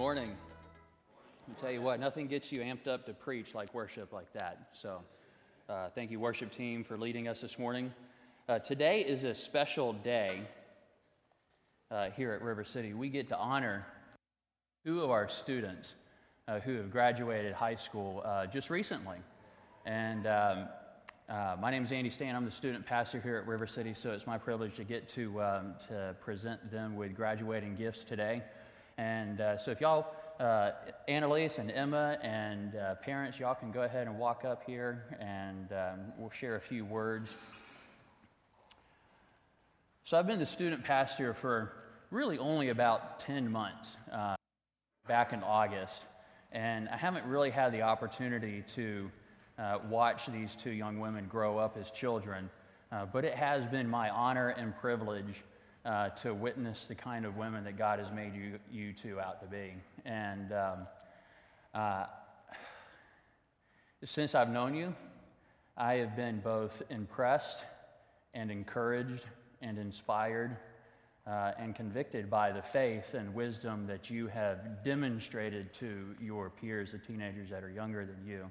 [0.00, 0.34] morning.
[1.46, 4.70] I'll tell you what, nothing gets you amped up to preach like worship like that.
[4.72, 5.02] So,
[5.68, 7.92] uh, thank you, worship team, for leading us this morning.
[8.48, 10.40] Uh, today is a special day
[11.90, 12.94] uh, here at River City.
[12.94, 13.84] We get to honor
[14.86, 15.96] two of our students
[16.48, 19.18] uh, who have graduated high school uh, just recently.
[19.84, 20.68] And um,
[21.28, 22.34] uh, my name is Andy Stan.
[22.34, 25.42] I'm the student pastor here at River City, so it's my privilege to get to,
[25.42, 28.42] um, to present them with graduating gifts today.
[29.00, 30.72] And uh, so if y'all, uh,
[31.08, 35.72] Annalise and Emma and uh, parents, y'all can go ahead and walk up here and
[35.72, 37.30] um, we'll share a few words.
[40.04, 41.72] So I've been the student pastor for
[42.10, 44.34] really only about 10 months uh,
[45.08, 46.02] back in August.
[46.52, 49.10] And I haven't really had the opportunity to
[49.58, 52.50] uh, watch these two young women grow up as children.
[52.92, 55.42] Uh, but it has been my honor and privilege
[55.84, 59.40] uh, to witness the kind of women that God has made you, you two out
[59.40, 59.74] to be.
[60.04, 60.86] And um,
[61.74, 62.06] uh,
[64.04, 64.94] since I've known you,
[65.76, 67.64] I have been both impressed
[68.34, 69.24] and encouraged
[69.62, 70.56] and inspired
[71.26, 76.92] uh, and convicted by the faith and wisdom that you have demonstrated to your peers,
[76.92, 78.50] the teenagers that are younger than you.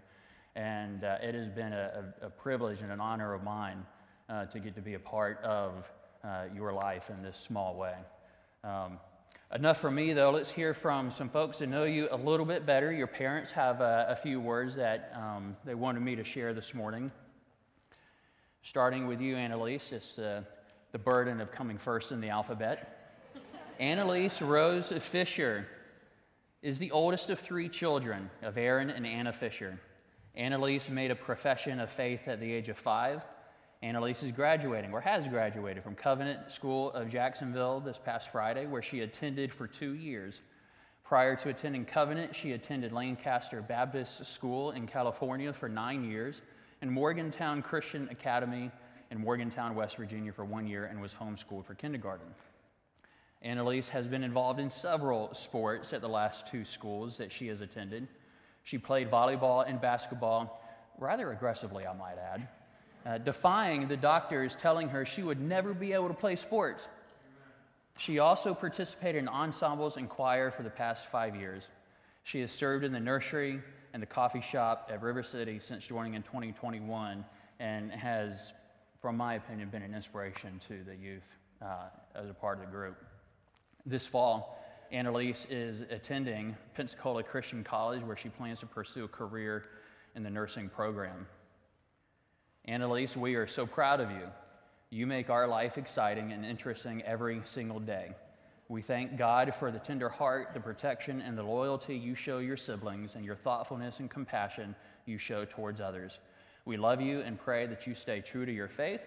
[0.56, 3.86] And uh, it has been a, a, privilege and an honor of mine
[4.30, 5.86] uh, to get to be a part of
[6.24, 7.96] uh, your life in this small way.
[8.64, 9.00] Um,
[9.54, 10.32] enough for me, though.
[10.32, 12.92] Let's hear from some folks that know you a little bit better.
[12.92, 16.74] Your parents have a, a few words that um, they wanted me to share this
[16.74, 17.12] morning.
[18.64, 20.42] Starting with you, Annalise, it's uh,
[20.92, 23.18] the burden of coming first in the alphabet.
[23.80, 25.68] Annalise Rose Fisher
[26.62, 29.80] is the oldest of three children of Aaron and Anna Fisher.
[30.36, 33.22] Annalise made a profession of faith at the age of five
[33.82, 38.82] Annalise is graduating, or has graduated, from Covenant School of Jacksonville this past Friday, where
[38.82, 40.42] she attended for two years.
[41.06, 46.42] Prior to attending Covenant, she attended Lancaster Baptist School in California for nine years,
[46.82, 48.70] and Morgantown Christian Academy
[49.12, 52.28] in Morgantown, West Virginia for one year, and was homeschooled for kindergarten.
[53.42, 57.62] Annalise has been involved in several sports at the last two schools that she has
[57.62, 58.10] attended.
[58.64, 60.62] She played volleyball and basketball
[60.98, 62.46] rather aggressively, I might add
[63.06, 66.88] uh, defying the doctors telling her she would never be able to play sports.
[67.98, 71.68] She also participated in ensembles and choir for the past five years.
[72.24, 73.62] She has served in the nursery
[73.94, 77.26] and the coffee shop at River City since joining in 2021
[77.60, 78.54] and has,
[79.02, 81.24] from my opinion, been an inspiration to the youth
[81.62, 82.98] uh, as a part of the group.
[83.86, 89.66] This fall, Annalise is attending Pensacola Christian College where she plans to pursue a career
[90.16, 91.28] in the nursing program.
[92.70, 94.28] Annalise, we are so proud of you.
[94.92, 98.12] You make our life exciting and interesting every single day.
[98.68, 102.58] We thank God for the tender heart, the protection, and the loyalty you show your
[102.58, 104.76] siblings and your thoughtfulness and compassion
[105.08, 106.20] you show towards others.
[106.64, 109.02] We love you and pray that you stay true to your faith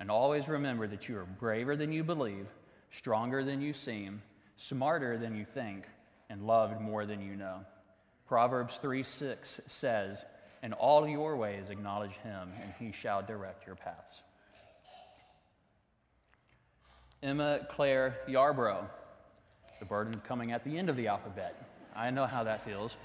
[0.00, 2.46] and always remember that you are braver than you believe,
[2.92, 4.22] stronger than you seem,
[4.56, 5.84] smarter than you think,
[6.30, 7.58] and loved more than you know.
[8.26, 10.24] Proverbs 3 6 says,
[10.62, 14.22] in all your ways, acknowledge him, and he shall direct your paths.
[17.22, 18.84] Emma Claire Yarbrough,
[19.78, 21.54] the burden coming at the end of the alphabet.
[21.94, 22.96] I know how that feels.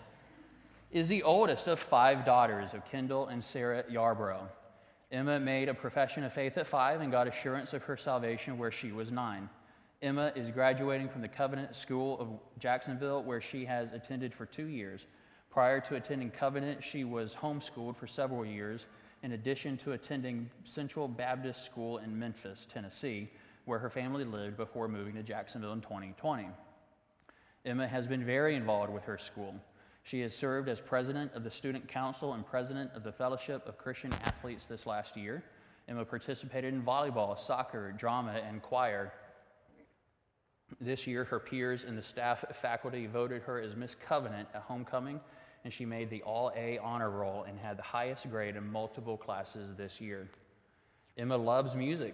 [0.92, 4.48] Is the oldest of five daughters of Kendall and Sarah Yarbrough.
[5.12, 8.72] Emma made a profession of faith at five and got assurance of her salvation where
[8.72, 9.50] she was nine.
[10.02, 12.28] Emma is graduating from the Covenant School of
[12.60, 15.06] Jacksonville, where she has attended for two years.
[15.58, 18.86] Prior to attending Covenant, she was homeschooled for several years,
[19.24, 23.28] in addition to attending Central Baptist School in Memphis, Tennessee,
[23.66, 26.46] where her family lived before moving to Jacksonville in 2020.
[27.66, 29.56] Emma has been very involved with her school.
[30.04, 33.80] She has served as president of the Student Council and president of the Fellowship of
[33.80, 35.44] Christian Athletes this last year.
[35.90, 39.12] Emma participated in volleyball, soccer, drama, and choir.
[40.80, 45.20] This year, her peers and the staff faculty voted her as Miss Covenant at homecoming
[45.64, 49.18] and she made the all A honor roll and had the highest grade in multiple
[49.18, 50.30] classes this year.
[51.18, 52.14] Emma loves music.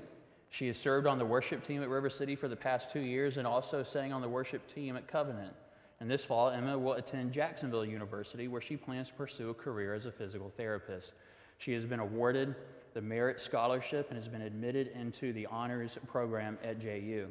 [0.50, 3.38] She has served on the worship team at River City for the past two years
[3.38, 5.54] and also sang on the worship team at Covenant.
[6.00, 9.94] And this fall, Emma will attend Jacksonville University, where she plans to pursue a career
[9.94, 11.14] as a physical therapist.
[11.58, 12.56] She has been awarded
[12.94, 17.30] the Merit Scholarship and has been admitted into the honors program at JU.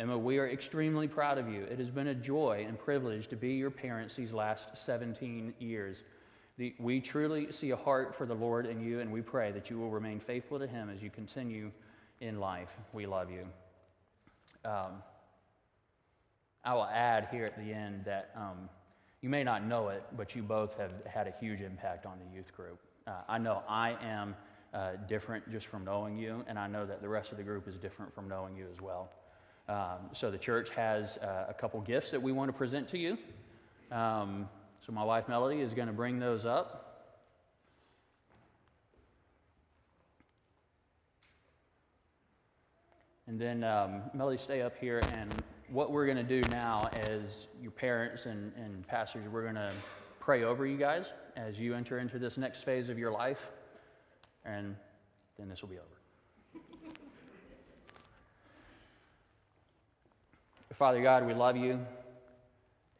[0.00, 1.64] Emma, we are extremely proud of you.
[1.64, 6.04] It has been a joy and privilege to be your parents these last 17 years.
[6.56, 9.68] The, we truly see a heart for the Lord in you, and we pray that
[9.68, 11.70] you will remain faithful to Him as you continue
[12.22, 12.70] in life.
[12.94, 13.44] We love you.
[14.64, 15.02] Um,
[16.64, 18.70] I will add here at the end that um,
[19.20, 22.34] you may not know it, but you both have had a huge impact on the
[22.34, 22.78] youth group.
[23.06, 24.34] Uh, I know I am
[24.72, 27.68] uh, different just from knowing you, and I know that the rest of the group
[27.68, 29.10] is different from knowing you as well.
[29.70, 32.98] Um, so the church has uh, a couple gifts that we want to present to
[32.98, 33.16] you.
[33.92, 34.48] Um,
[34.84, 37.12] so my wife Melody is going to bring those up.
[43.28, 45.02] And then um, Melody, stay up here.
[45.12, 45.32] And
[45.68, 49.70] what we're going to do now as your parents and, and pastors, we're going to
[50.18, 51.06] pray over you guys
[51.36, 53.38] as you enter into this next phase of your life.
[54.44, 54.74] And
[55.38, 56.00] then this will be over.
[60.76, 61.80] Father God, we love you.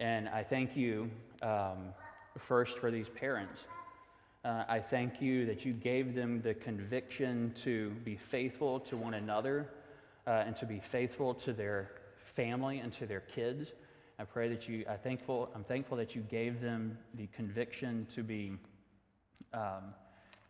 [0.01, 1.09] And I thank you
[1.41, 1.95] um,
[2.37, 3.61] first for these parents.
[4.45, 9.15] Uh, I thank you that you gave them the conviction to be faithful to one
[9.15, 9.71] another
[10.27, 11.93] uh, and to be faithful to their
[12.35, 13.73] family and to their kids.
[14.19, 18.25] I pray that you, I thankful, I'm thankful that you gave them the conviction to
[18.25, 18.55] be,
[19.55, 19.95] um,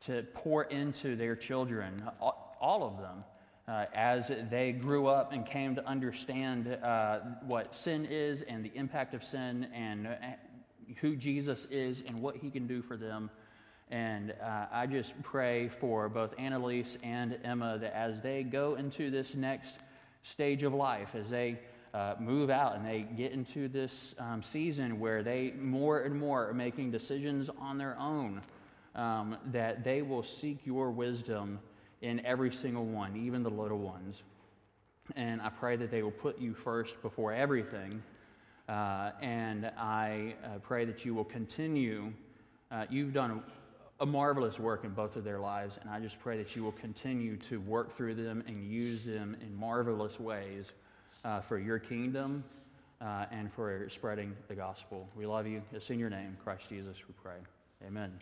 [0.07, 3.25] to pour into their children, all, all of them,
[3.71, 8.73] uh, as they grew up and came to understand uh, what sin is and the
[8.75, 10.15] impact of sin and uh,
[11.01, 13.31] who Jesus is and what he can do for them.
[13.89, 19.09] And uh, I just pray for both Annalise and Emma that as they go into
[19.09, 19.79] this next
[20.25, 21.61] stage of life, as they
[21.95, 26.49] uh, move out and they get into this um, season where they more and more
[26.49, 28.43] are making decisions on their own,
[28.97, 31.61] um, that they will seek your wisdom
[32.03, 34.23] in every single one, even the little ones.
[35.17, 38.03] And I pray that they will put you first before everything.
[38.69, 42.13] Uh, and I uh, pray that you will continue.
[42.71, 43.43] Uh, you've done
[43.99, 46.73] a marvelous work in both of their lives, and I just pray that you will
[46.73, 50.73] continue to work through them and use them in marvelous ways
[51.25, 52.45] uh, for your kingdom
[53.01, 55.09] uh, and for spreading the gospel.
[55.17, 55.63] We love you.
[55.73, 57.37] It's in your name, Christ Jesus, we pray.
[57.87, 58.13] Amen.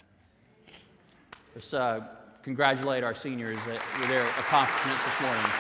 [1.54, 2.00] Let's uh,
[2.42, 5.50] congratulate our seniors with their accomplishments this morning.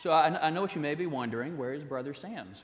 [0.00, 2.62] So I, I know what you may be wondering where is Brother Sam's?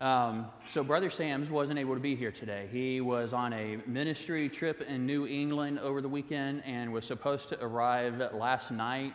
[0.00, 2.68] Um, so, Brother Sam's wasn't able to be here today.
[2.70, 7.48] He was on a ministry trip in New England over the weekend and was supposed
[7.50, 9.14] to arrive last night.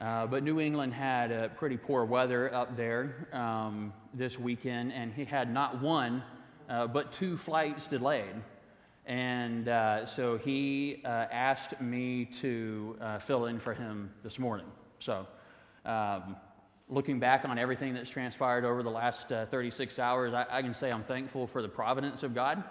[0.00, 5.24] Uh, but New England had pretty poor weather up there um, this weekend, and he
[5.24, 6.22] had not one,
[6.68, 8.34] uh, but two flights delayed.
[9.06, 14.66] And uh, so he uh, asked me to uh, fill in for him this morning.
[14.98, 15.26] So,
[15.84, 16.36] um,
[16.88, 20.74] looking back on everything that's transpired over the last uh, 36 hours, I, I, can
[20.74, 22.62] say I'm thankful for the providence of God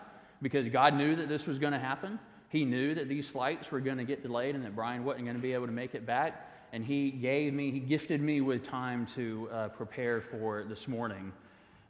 [0.42, 2.20] because God knew that this was going to happen.
[2.50, 5.36] He knew that these flights were going to get delayed and that Brian wasn't going
[5.36, 6.50] to be able to make it back.
[6.74, 11.32] And He gave me, He gifted me with time to uh, prepare for this morning.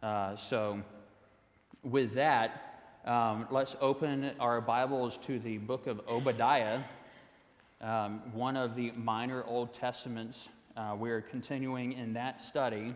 [0.03, 0.81] Uh, so,
[1.83, 6.81] with that, um, let's open our Bibles to the book of Obadiah,
[7.79, 12.93] um, one of the minor Old Testaments uh, we're continuing in that study.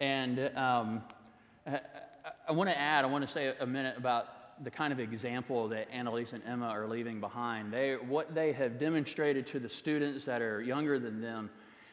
[0.00, 1.02] And um,
[1.66, 1.80] I,
[2.46, 5.68] I want to add, I want to say a minute about the kind of example
[5.68, 7.72] that Annalise and Emma are leaving behind.
[7.72, 11.50] They, what they have demonstrated to the students that are younger than them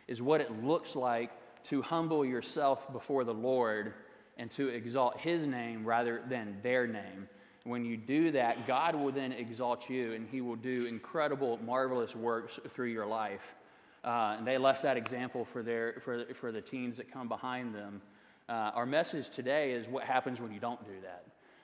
[0.08, 1.32] is what it looks like
[1.66, 3.94] to humble yourself before the Lord
[4.38, 7.28] and to exalt His name rather than their name.
[7.64, 12.16] When you do that, God will then exalt you and He will do incredible, marvelous
[12.16, 13.56] works through your life.
[14.04, 17.74] Uh, and they left that example for, their, for, for the teens that come behind
[17.74, 18.02] them.
[18.50, 21.24] Uh, our message today is what happens when you don't do that.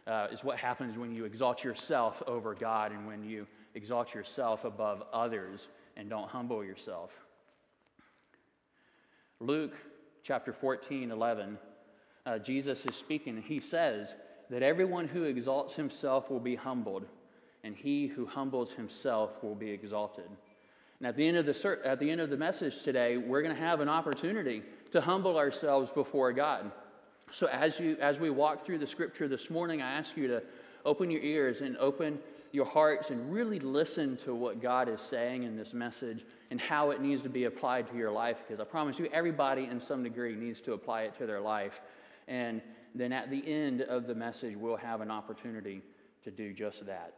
[0.09, 4.65] Uh, is what happens when you exalt yourself over God and when you exalt yourself
[4.65, 7.11] above others and don't humble yourself.
[9.39, 9.75] Luke
[10.23, 11.59] chapter 14, 11,
[12.25, 13.39] uh, Jesus is speaking.
[13.39, 14.15] He says
[14.49, 17.05] that everyone who exalts himself will be humbled,
[17.63, 20.25] and he who humbles himself will be exalted.
[20.99, 23.55] And at the end of the, at the, end of the message today, we're going
[23.55, 26.71] to have an opportunity to humble ourselves before God.
[27.31, 30.43] So as, you, as we walk through the scripture this morning, I ask you to
[30.85, 32.19] open your ears and open
[32.51, 36.89] your hearts and really listen to what God is saying in this message and how
[36.89, 38.37] it needs to be applied to your life.
[38.47, 41.79] Because I promise you, everybody in some degree needs to apply it to their life.
[42.27, 42.61] And
[42.95, 45.83] then at the end of the message, we'll have an opportunity
[46.23, 47.13] to do just that.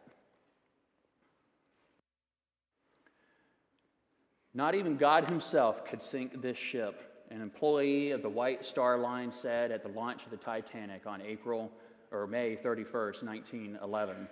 [4.53, 9.31] Not even God himself could sink this ship, an employee of the White Star Line
[9.31, 11.71] said at the launch of the Titanic on April
[12.11, 14.27] or May 31st, 1911.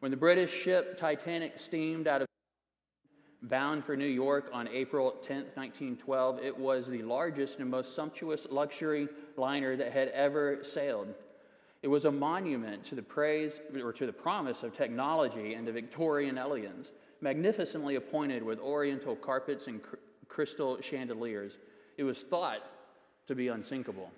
[0.00, 2.28] When the British ship Titanic steamed out of
[3.42, 8.46] Bound for New York on April 10, 1912, it was the largest and most sumptuous
[8.50, 11.14] luxury liner that had ever sailed.
[11.82, 15.72] It was a monument to the praise or to the promise of technology and the
[15.72, 21.58] Victorian elegance, magnificently appointed with oriental carpets and cr- crystal chandeliers.
[21.98, 22.62] It was thought
[23.26, 24.10] to be unsinkable.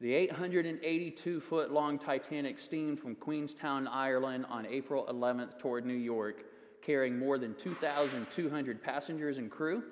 [0.00, 6.44] The 882 foot long Titanic steamed from Queenstown, Ireland on April 11th toward New York,
[6.82, 9.82] carrying more than 2,200 passengers and crew,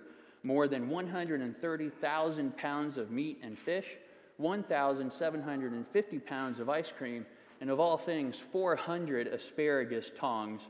[0.44, 3.96] more than 130,000 pounds of meat and fish,
[4.36, 7.26] 1,750 pounds of ice cream,
[7.60, 10.62] and of all things, 400 asparagus tongs.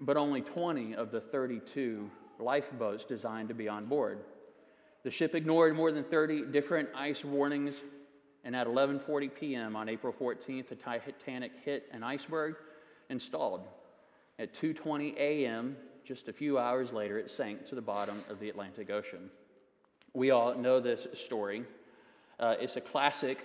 [0.00, 4.18] But only 20 of the 32 lifeboats designed to be on board.
[5.04, 7.82] The ship ignored more than 30 different ice warnings,
[8.42, 9.76] and at 11:40 p.m.
[9.76, 12.56] on April 14th, the Titanic hit an iceberg
[13.10, 13.66] and stalled.
[14.38, 18.48] At 2:20 a.m., just a few hours later, it sank to the bottom of the
[18.48, 19.30] Atlantic Ocean.
[20.14, 21.64] We all know this story.
[22.40, 23.38] Uh, it's a classic,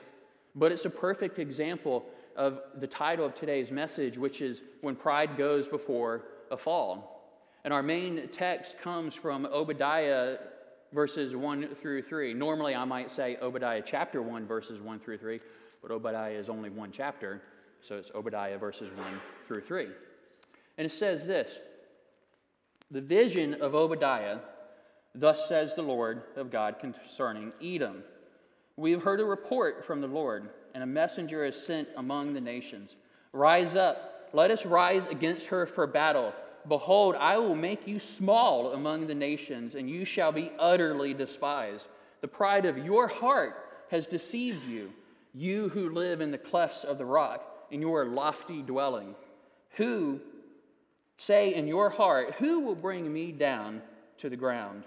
[0.55, 2.05] but it's a perfect example
[2.37, 7.21] of the title of today's message, which is When Pride Goes Before a Fall.
[7.65, 10.37] And our main text comes from Obadiah
[10.93, 12.33] verses 1 through 3.
[12.33, 15.39] Normally, I might say Obadiah chapter 1, verses 1 through 3,
[15.81, 17.41] but Obadiah is only one chapter,
[17.81, 19.87] so it's Obadiah verses 1 through 3.
[20.77, 21.59] And it says this
[22.91, 24.39] The vision of Obadiah,
[25.13, 28.03] thus says the Lord of God concerning Edom.
[28.77, 32.41] We have heard a report from the Lord, and a messenger is sent among the
[32.41, 32.95] nations.
[33.33, 36.33] Rise up, let us rise against her for battle.
[36.67, 41.87] Behold, I will make you small among the nations, and you shall be utterly despised.
[42.21, 43.55] The pride of your heart
[43.89, 44.91] has deceived you,
[45.33, 49.15] you who live in the clefts of the rock, in your lofty dwelling.
[49.71, 50.19] Who
[51.17, 53.81] say in your heart, Who will bring me down
[54.19, 54.83] to the ground?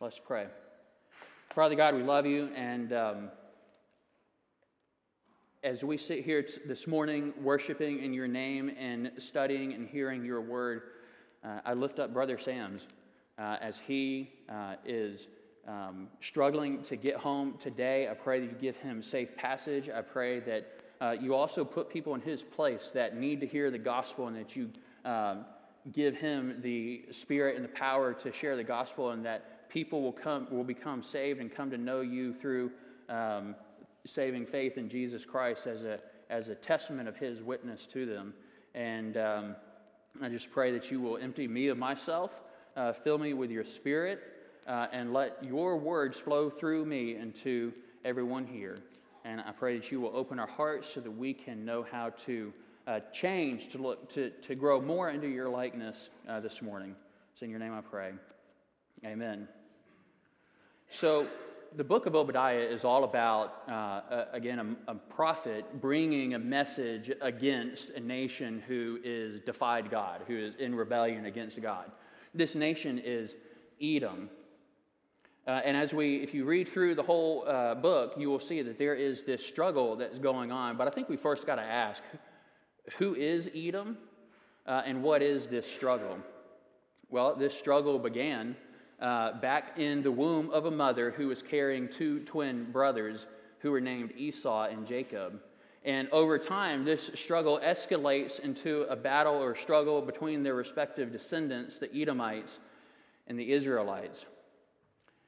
[0.00, 0.46] Let's pray.
[1.54, 3.30] Father God, we love you, and um,
[5.64, 10.40] as we sit here this morning worshiping in your name and studying and hearing your
[10.40, 10.82] word,
[11.44, 12.86] uh, I lift up Brother Sam's
[13.38, 15.26] uh, as he uh, is
[15.66, 18.08] um, struggling to get home today.
[18.08, 19.88] I pray that you give him safe passage.
[19.88, 23.70] I pray that uh, you also put people in his place that need to hear
[23.72, 24.70] the gospel and that you
[25.04, 25.44] um,
[25.92, 30.12] give him the spirit and the power to share the gospel and that people will
[30.12, 32.70] come will become saved and come to know you through
[33.08, 33.54] um,
[34.08, 35.98] saving faith in Jesus Christ as a,
[36.30, 38.34] as a testament of his witness to them.
[38.74, 39.56] And um,
[40.22, 42.30] I just pray that you will empty me of myself,
[42.76, 44.20] uh, fill me with your spirit,
[44.66, 47.72] uh, and let your words flow through me into
[48.04, 48.76] everyone here.
[49.24, 52.10] And I pray that you will open our hearts so that we can know how
[52.26, 52.52] to
[52.86, 56.94] uh, change, to, look, to, to grow more into your likeness uh, this morning.
[57.34, 58.12] So, in your name I pray.
[59.04, 59.46] Amen.
[60.90, 61.28] So,
[61.76, 67.10] the book of Obadiah is all about, uh, again, a, a, prophet bringing a message
[67.20, 71.90] against a nation who is defied God, who is in rebellion against God.
[72.34, 73.36] This nation is
[73.82, 74.30] Edom.
[75.46, 78.62] Uh, and as we, if you read through the whole uh, book, you will see
[78.62, 80.76] that there is this struggle that's going on.
[80.76, 82.02] But I think we first got to ask
[82.98, 83.98] who is Edom
[84.66, 86.18] uh, and what is this struggle?
[87.10, 88.56] Well, this struggle began
[89.00, 93.26] uh, back in the womb of a mother who was carrying two twin brothers
[93.60, 95.40] who were named Esau and Jacob.
[95.84, 101.78] And over time, this struggle escalates into a battle or struggle between their respective descendants,
[101.78, 102.58] the Edomites
[103.28, 104.26] and the Israelites.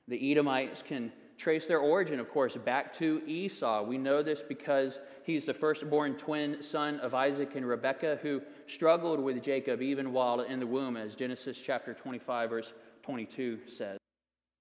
[0.09, 3.85] The Edomites can trace their origin, of course, back to Esau.
[3.85, 9.21] We know this because he's the firstborn twin son of Isaac and Rebekah who struggled
[9.21, 12.73] with Jacob even while in the womb, as Genesis chapter 25, verse
[13.03, 13.99] 22 says.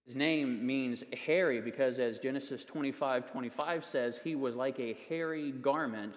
[0.06, 5.52] His name means hairy because, as Genesis 25 25 says, he was like a hairy
[5.52, 6.16] garment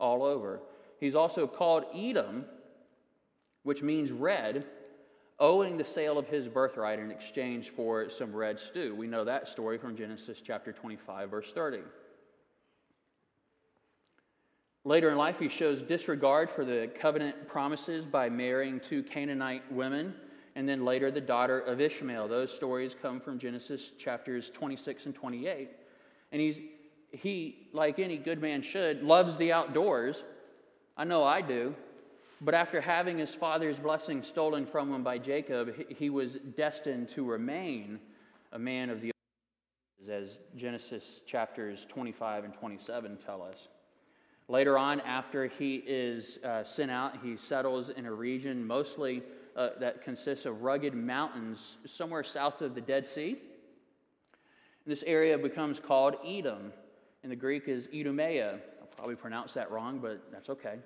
[0.00, 0.60] all over.
[1.00, 2.46] He's also called Edom,
[3.62, 4.64] which means red,
[5.38, 8.94] owing the sale of his birthright in exchange for some red stew.
[8.94, 11.80] We know that story from Genesis chapter 25, verse 30.
[14.84, 20.14] Later in life, he shows disregard for the covenant promises by marrying two Canaanite women
[20.56, 22.28] and then later the daughter of Ishmael.
[22.28, 25.68] Those stories come from Genesis chapters 26 and 28.
[26.32, 26.58] And he's,
[27.12, 30.24] he, like any good man should, loves the outdoors.
[30.96, 31.74] I know I do.
[32.40, 37.24] But after having his father's blessing stolen from him by Jacob, he was destined to
[37.24, 38.00] remain
[38.52, 39.12] a man of the
[40.08, 43.68] as Genesis chapters 25 and 27 tell us.
[44.48, 49.22] Later on, after he is uh, sent out, he settles in a region mostly
[49.56, 53.38] uh, that consists of rugged mountains somewhere south of the Dead Sea.
[54.86, 56.72] This area becomes called Edom.
[57.24, 58.60] In the Greek is Idumea.
[58.80, 60.76] I'll probably pronounce that wrong, but that's okay.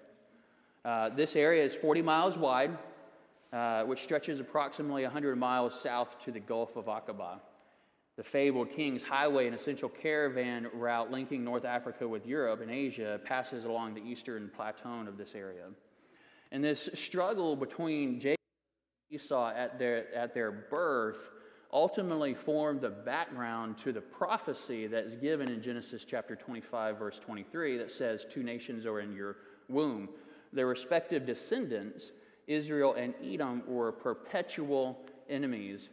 [0.85, 2.79] Uh, this area is 40 miles wide,
[3.53, 7.41] uh, which stretches approximately 100 miles south to the Gulf of Aqaba.
[8.17, 13.21] The fabled King's Highway, an essential caravan route linking North Africa with Europe and Asia,
[13.25, 15.65] passes along the eastern plateau of this area.
[16.53, 18.40] And this struggle between Jacob and
[19.11, 21.31] Esau at their, at their birth
[21.73, 27.79] ultimately formed the background to the prophecy that's given in Genesis chapter 25, verse 23,
[27.79, 29.37] that says, Two nations are in your
[29.69, 30.09] womb.
[30.53, 32.11] Their respective descendants,
[32.47, 34.99] Israel and Edom, were perpetual
[35.29, 35.91] enemies.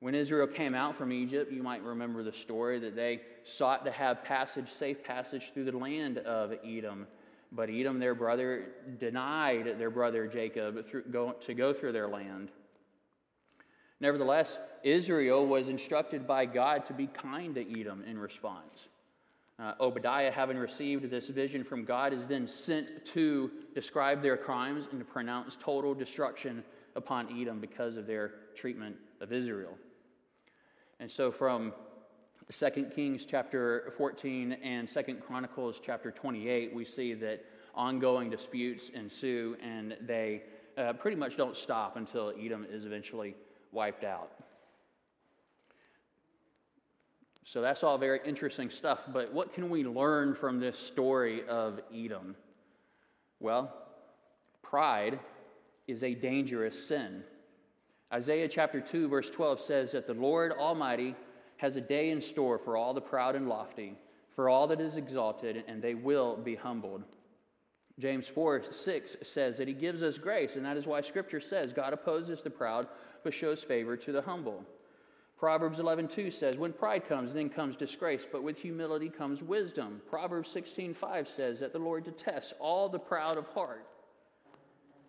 [0.00, 3.92] When Israel came out from Egypt, you might remember the story that they sought to
[3.92, 7.06] have passage, safe passage through the land of Edom.
[7.52, 8.66] But Edom, their brother,
[8.98, 12.50] denied their brother Jacob to go through their land.
[14.00, 18.88] Nevertheless, Israel was instructed by God to be kind to Edom in response.
[19.58, 24.86] Uh, Obadiah, having received this vision from God, is then sent to describe their crimes
[24.90, 26.62] and to pronounce total destruction
[26.94, 29.78] upon Edom because of their treatment of Israel.
[31.00, 31.72] And so, from
[32.52, 39.56] 2 Kings chapter 14 and 2 Chronicles chapter 28, we see that ongoing disputes ensue
[39.60, 40.44] and they
[40.78, 43.34] uh, pretty much don't stop until Edom is eventually
[43.72, 44.30] wiped out.
[47.42, 51.80] So that's all very interesting stuff, but what can we learn from this story of
[51.92, 52.36] Edom?
[53.40, 53.74] Well,
[54.62, 55.18] pride
[55.88, 57.24] is a dangerous sin.
[58.12, 61.16] Isaiah chapter 2, verse 12 says that the Lord Almighty
[61.56, 63.96] has a day in store for all the proud and lofty,
[64.34, 67.02] for all that is exalted, and they will be humbled.
[67.98, 71.72] James 4 6 says that he gives us grace, and that is why Scripture says
[71.72, 72.86] God opposes the proud,
[73.24, 74.62] but shows favor to the humble.
[75.38, 80.50] Proverbs 11:2 says, "When pride comes, then comes disgrace, but with humility comes wisdom." Proverbs
[80.50, 83.86] 16:5 says that the Lord detests all the proud of heart.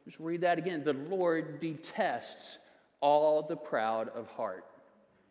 [0.06, 0.84] Just read that again.
[0.84, 2.60] The Lord detests
[3.02, 4.66] all the proud of heart.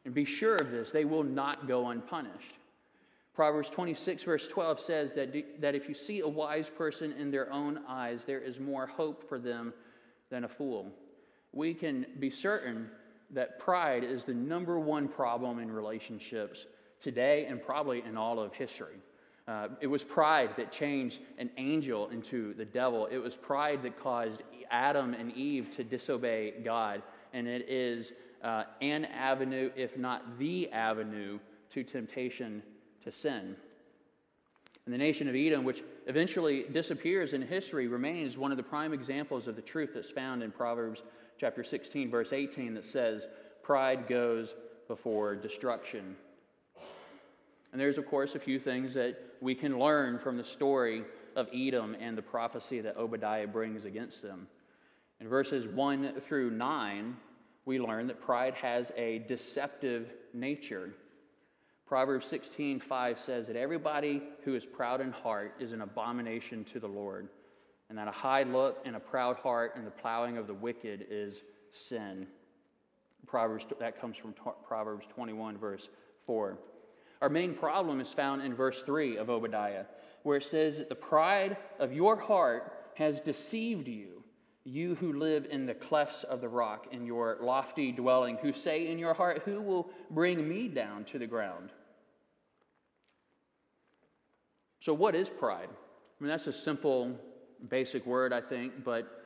[0.06, 2.54] And be sure of this, they will not go unpunished.
[3.34, 7.52] Proverbs 26, verse 12 says that, that if you see a wise person in their
[7.52, 9.74] own eyes, there is more hope for them
[10.30, 10.90] than a fool
[11.56, 12.88] we can be certain
[13.30, 16.66] that pride is the number one problem in relationships
[17.00, 18.96] today and probably in all of history.
[19.48, 23.06] Uh, it was pride that changed an angel into the devil.
[23.06, 27.02] It was pride that caused Adam and Eve to disobey God.
[27.32, 28.12] And it is
[28.46, 31.38] uh, an avenue, if not the avenue,
[31.70, 32.62] to temptation
[33.02, 33.56] to sin.
[34.84, 38.92] And the nation of Edom, which eventually disappears in history, remains one of the prime
[38.92, 41.02] examples of the truth that's found in Proverbs
[41.38, 43.26] chapter 16, verse 18, that says,
[43.64, 44.54] Pride goes
[44.86, 46.14] before destruction.
[47.72, 51.02] And there's, of course, a few things that we can learn from the story
[51.34, 54.46] of Edom and the prophecy that Obadiah brings against them.
[55.20, 57.16] In verses 1 through 9,
[57.66, 60.94] we learn that pride has a deceptive nature.
[61.84, 66.88] Proverbs 16:5 says that everybody who is proud in heart is an abomination to the
[66.88, 67.28] Lord
[67.88, 71.06] and that a high look and a proud heart and the plowing of the wicked
[71.10, 72.26] is sin.
[73.26, 74.34] Proverbs, that comes from
[74.66, 75.88] Proverbs 21, verse
[76.26, 76.58] 4.
[77.22, 79.84] Our main problem is found in verse 3 of Obadiah,
[80.22, 84.15] where it says that the pride of your heart has deceived you,
[84.66, 88.88] you who live in the clefts of the rock, in your lofty dwelling, who say
[88.88, 91.70] in your heart, Who will bring me down to the ground?
[94.80, 95.68] So, what is pride?
[95.70, 97.18] I mean, that's a simple
[97.68, 99.22] basic word, I think, but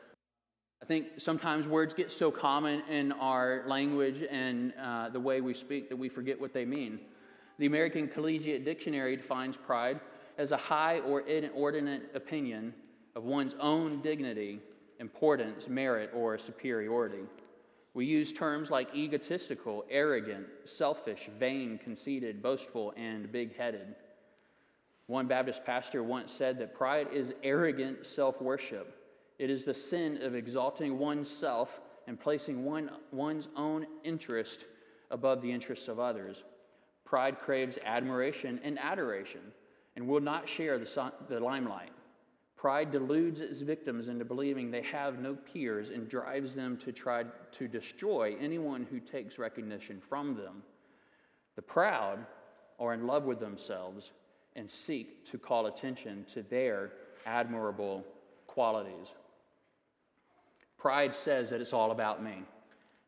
[0.82, 5.54] I think sometimes words get so common in our language and uh, the way we
[5.54, 7.00] speak that we forget what they mean.
[7.58, 10.00] The American Collegiate Dictionary defines pride
[10.38, 12.72] as a high or inordinate opinion
[13.14, 14.60] of one's own dignity,
[15.00, 17.24] importance, merit, or superiority.
[17.94, 23.96] We use terms like egotistical, arrogant, selfish, vain, conceited, boastful, and big headed.
[25.08, 28.96] One Baptist pastor once said that pride is arrogant self worship.
[29.40, 34.66] It is the sin of exalting oneself and placing one, one's own interest
[35.10, 36.44] above the interests of others.
[37.04, 39.40] Pride craves admiration and adoration
[39.96, 41.90] and will not share the, the limelight.
[42.60, 47.24] Pride deludes its victims into believing they have no peers and drives them to try
[47.52, 50.62] to destroy anyone who takes recognition from them.
[51.56, 52.18] The proud
[52.78, 54.10] are in love with themselves
[54.56, 56.90] and seek to call attention to their
[57.24, 58.04] admirable
[58.46, 59.14] qualities.
[60.76, 62.42] Pride says that it's all about me.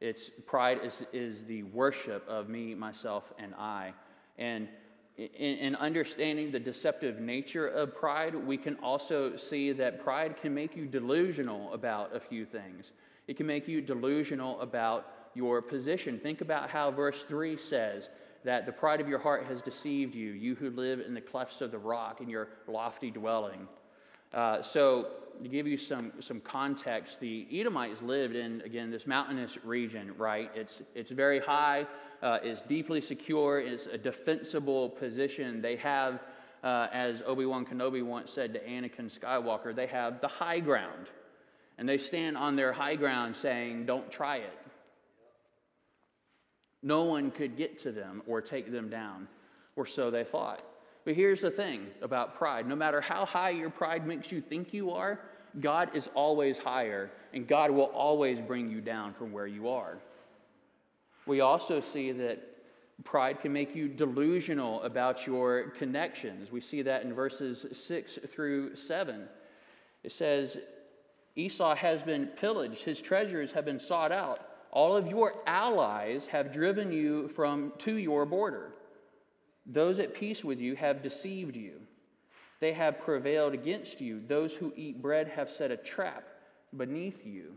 [0.00, 3.92] It's pride is, is the worship of me, myself, and I.
[4.38, 4.68] And
[5.16, 10.77] in, understanding the deceptive nature of pride, we can also see that pride can make
[10.77, 12.92] you delusional about a few things.
[13.29, 16.18] It can make you delusional about your position.
[16.18, 18.09] Think about how verse 3 says
[18.44, 21.61] that the pride of your heart has deceived you, you who live in the clefts
[21.61, 23.68] of the rock in your lofty dwelling.
[24.34, 25.08] Uh, so,
[25.42, 30.50] to give you some, some context, the Edomites lived in, again, this mountainous region, right?
[30.54, 31.86] It's, it's very high,
[32.22, 35.60] uh, it's deeply secure, it's a defensible position.
[35.60, 36.20] They have,
[36.62, 41.08] uh, as Obi Wan Kenobi once said to Anakin Skywalker, they have the high ground.
[41.78, 44.58] And they stand on their high ground saying, Don't try it.
[46.82, 49.28] No one could get to them or take them down,
[49.76, 50.62] or so they thought.
[51.04, 54.72] But here's the thing about pride no matter how high your pride makes you think
[54.72, 55.20] you are,
[55.60, 59.98] God is always higher, and God will always bring you down from where you are.
[61.26, 62.40] We also see that
[63.04, 66.50] pride can make you delusional about your connections.
[66.50, 69.28] We see that in verses 6 through 7.
[70.04, 70.56] It says,
[71.36, 74.46] Esau has been pillaged, his treasures have been sought out.
[74.70, 78.72] All of your allies have driven you from to your border.
[79.72, 81.80] Those at peace with you have deceived you.
[82.61, 84.22] They have prevailed against you.
[84.28, 86.24] Those who eat bread have set a trap
[86.76, 87.54] beneath you.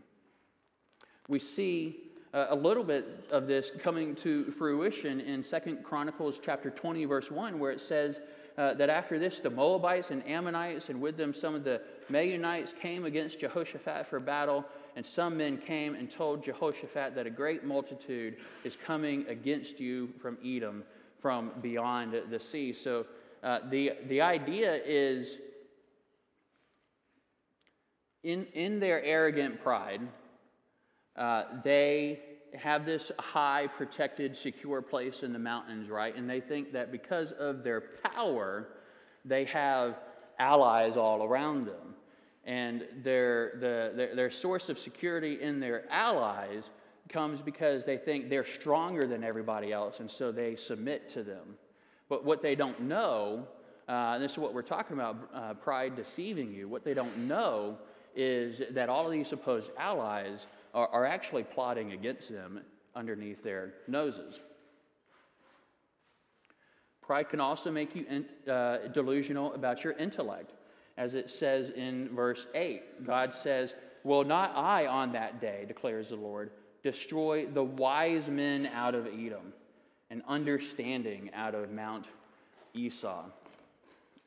[1.28, 1.97] We see
[2.34, 7.32] uh, a little bit of this coming to fruition in Second Chronicles chapter 20 verse
[7.32, 8.19] 1 where it says
[8.58, 12.78] uh, that after this the Moabites and Ammonites and with them some of the Meunites
[12.78, 17.63] came against Jehoshaphat for battle and some men came and told Jehoshaphat that a great
[17.63, 20.84] multitude is coming against you from Edom,
[21.21, 22.73] from beyond the sea.
[22.73, 23.06] So
[23.43, 25.38] uh, the, the idea is
[28.23, 30.01] in, in their arrogant pride,
[31.15, 32.19] uh, they
[32.56, 36.15] have this high, protected, secure place in the mountains, right?
[36.15, 38.67] And they think that because of their power,
[39.25, 39.97] they have
[40.39, 41.95] allies all around them
[42.45, 46.69] and their, the, their, their source of security in their allies
[47.10, 51.56] comes because they think they're stronger than everybody else, and so they submit to them.
[52.10, 53.48] But what they don't know,
[53.88, 57.18] uh, and this is what we're talking about uh, pride deceiving you, what they don't
[57.28, 57.78] know
[58.15, 62.62] is that all of these supposed allies are, are actually plotting against them
[62.96, 64.39] underneath their noses.
[67.02, 70.54] Pride can also make you in, uh, delusional about your intellect
[70.98, 73.06] as it says in verse 8.
[73.06, 76.52] God says, Will not I on that day, declares the Lord,
[76.86, 79.52] destroy the wise men out of Edom
[80.12, 82.06] and understanding out of Mount
[82.76, 83.24] Esau?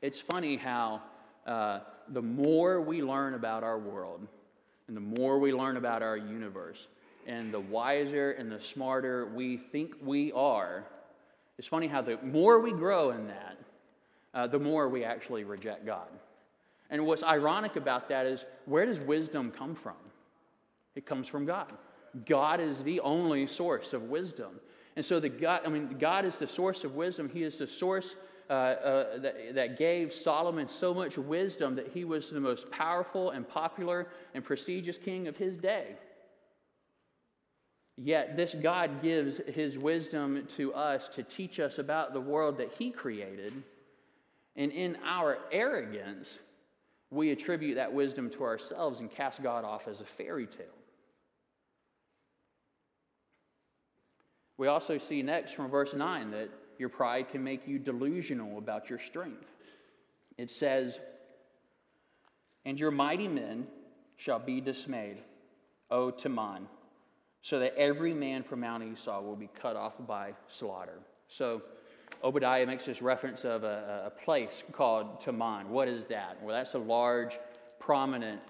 [0.01, 1.01] It's funny how
[1.47, 4.27] uh, the more we learn about our world
[4.89, 6.87] and the more we learn about our universe,
[7.27, 10.83] and the wiser and the smarter we think we are,
[11.59, 13.57] it's funny how the more we grow in that,
[14.33, 16.07] uh, the more we actually reject God.
[16.89, 19.97] And what's ironic about that is where does wisdom come from?
[20.95, 21.71] It comes from God.
[22.25, 24.59] God is the only source of wisdom.
[24.95, 27.29] And so the God, I mean, God is the source of wisdom.
[27.29, 28.15] He is the source
[28.49, 33.29] uh, uh, that, that gave Solomon so much wisdom that he was the most powerful
[33.29, 35.95] and popular and prestigious king of his day.
[37.95, 42.71] Yet this God gives his wisdom to us to teach us about the world that
[42.77, 43.53] he created.
[44.55, 46.39] And in our arrogance,
[47.11, 50.78] we attribute that wisdom to ourselves and cast God off as a fairy tale.
[54.59, 58.89] We also see next from verse 9 that your pride can make you delusional about
[58.89, 59.45] your strength.
[60.37, 60.99] It says,
[62.65, 63.67] And your mighty men
[64.17, 65.19] shall be dismayed,
[65.89, 66.63] O Teman,
[67.41, 70.99] so that every man from Mount Esau will be cut off by slaughter.
[71.29, 71.61] So,
[72.21, 75.67] Obadiah makes this reference of a, a place called Teman.
[75.67, 76.37] What is that?
[76.43, 77.39] Well, that's a large,
[77.79, 78.41] prominent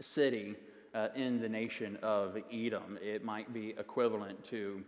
[0.00, 0.56] city
[0.96, 2.98] uh, in the nation of Edom.
[3.00, 4.82] It might be equivalent to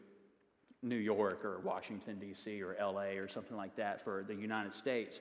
[0.83, 5.21] New York or Washington, D.C., or L.A., or something like that for the United States.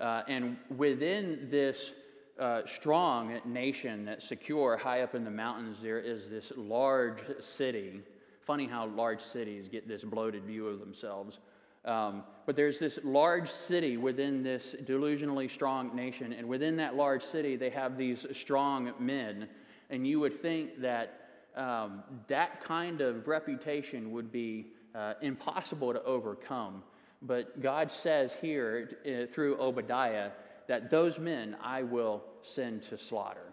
[0.00, 1.92] Uh, and within this
[2.38, 8.00] uh, strong nation that's secure high up in the mountains, there is this large city.
[8.44, 11.38] Funny how large cities get this bloated view of themselves.
[11.84, 17.22] Um, but there's this large city within this delusionally strong nation, and within that large
[17.22, 19.48] city, they have these strong men.
[19.90, 26.02] And you would think that um, that kind of reputation would be uh, impossible to
[26.04, 26.82] overcome.
[27.22, 30.30] But God says here uh, through Obadiah
[30.68, 33.52] that those men I will send to slaughter.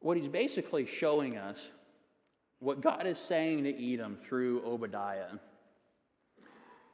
[0.00, 1.58] What he's basically showing us,
[2.58, 5.32] what God is saying to Edom through Obadiah,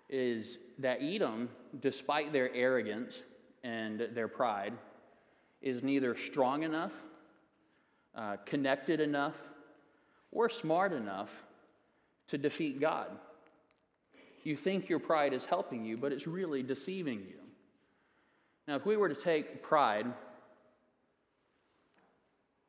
[0.09, 1.49] is that Edom,
[1.81, 3.15] despite their arrogance
[3.65, 4.73] and their pride,
[5.63, 6.93] is neither strong enough,
[8.15, 9.35] uh, connected enough,
[10.37, 11.31] or smart enough
[12.29, 13.09] to defeat God.
[14.45, 17.41] You think your pride is helping you, but it's really deceiving you.
[18.69, 20.07] Now, if we were to take pride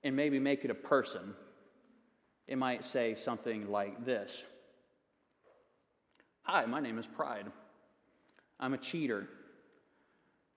[0.02, 1.34] and maybe make it a person,
[2.48, 4.44] it might say something like this
[6.44, 7.48] Hi, my name is Pride.
[8.62, 9.28] I'm a cheater.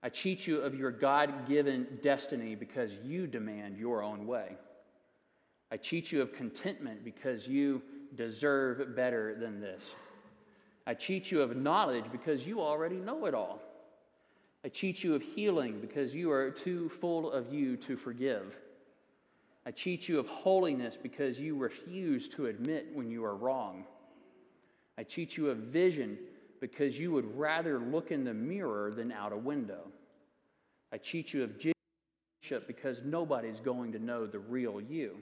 [0.01, 4.55] I cheat you of your God given destiny because you demand your own way.
[5.71, 7.81] I cheat you of contentment because you
[8.15, 9.83] deserve better than this.
[10.85, 13.61] I cheat you of knowledge because you already know it all.
[14.65, 18.55] I cheat you of healing because you are too full of you to forgive.
[19.65, 23.85] I cheat you of holiness because you refuse to admit when you are wrong.
[24.97, 26.17] I cheat you of vision
[26.59, 29.87] because you would rather look in the mirror than out a window.
[30.91, 31.51] I cheat you of
[32.67, 35.15] because nobody's going to know the real you.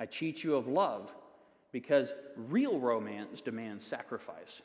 [0.00, 1.12] I cheat you of love
[1.72, 4.62] because real romance demands sacrifice.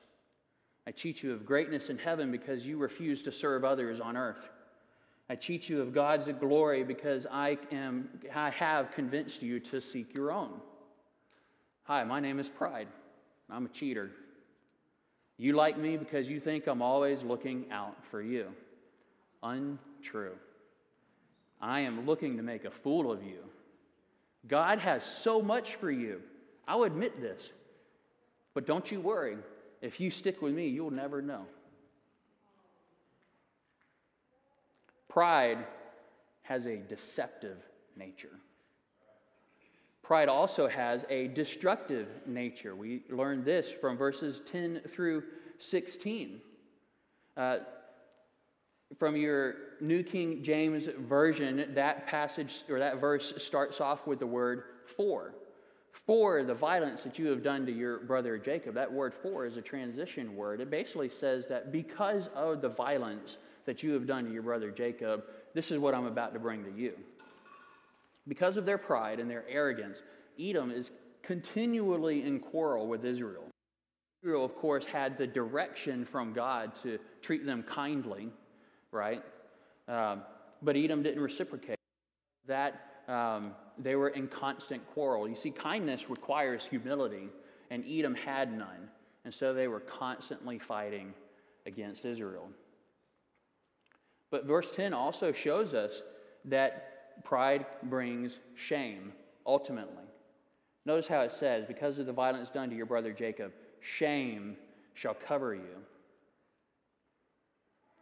[0.87, 4.47] I cheat you of greatness in heaven because you refuse to serve others on earth.
[5.29, 10.13] I cheat you of God's glory because I, am, I have convinced you to seek
[10.13, 10.53] your own.
[11.83, 12.87] Hi, my name is Pride.
[13.49, 14.11] I'm a cheater.
[15.37, 18.47] You like me because you think I'm always looking out for you.
[19.43, 20.37] Untrue.
[21.59, 23.39] I am looking to make a fool of you
[24.47, 26.21] God has so much for you.
[26.67, 27.51] I'll admit this.
[28.53, 29.37] But don't you worry.
[29.81, 31.45] If you stick with me, you'll never know.
[35.09, 35.65] Pride
[36.43, 37.57] has a deceptive
[37.95, 38.37] nature.
[40.03, 42.75] Pride also has a destructive nature.
[42.75, 45.23] We learn this from verses 10 through
[45.57, 46.41] 16.
[47.35, 47.57] Uh,
[48.99, 54.27] from your New King James Version, that passage or that verse starts off with the
[54.27, 54.63] word
[54.95, 55.33] for.
[56.05, 58.75] For the violence that you have done to your brother Jacob.
[58.75, 60.61] That word for is a transition word.
[60.61, 64.69] It basically says that because of the violence that you have done to your brother
[64.69, 66.93] Jacob, this is what I'm about to bring to you.
[68.27, 69.99] Because of their pride and their arrogance,
[70.39, 70.91] Edom is
[71.23, 73.45] continually in quarrel with Israel.
[74.21, 78.29] Israel, of course, had the direction from God to treat them kindly
[78.95, 79.21] right?
[79.87, 80.23] Um,
[80.63, 81.77] but Edom didn't reciprocate.
[82.47, 85.27] That um, they were in constant quarrel.
[85.27, 87.29] You see, kindness requires humility,
[87.69, 88.89] and Edom had none.
[89.25, 91.13] And so they were constantly fighting
[91.65, 92.49] against Israel.
[94.31, 96.01] But verse 10 also shows us
[96.45, 99.13] that pride brings shame,
[99.45, 100.03] ultimately.
[100.85, 104.55] Notice how it says, Because of the violence done to your brother Jacob, shame
[104.93, 105.75] shall cover you.